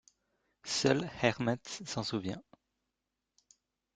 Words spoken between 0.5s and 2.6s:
Seule Airmed s'en souvient.